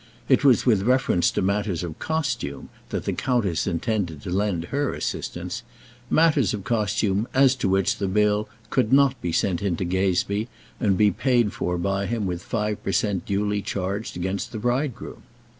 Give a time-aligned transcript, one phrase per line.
[0.27, 4.95] It was with reference to matters of costume that the countess intended to lend her
[4.95, 5.61] assistance
[6.09, 10.47] matters of costume as to which the bill could not be sent in to Gazebee,
[10.79, 13.27] and be paid for by him with five per cent.
[13.27, 15.21] duly charged against the bridegroom.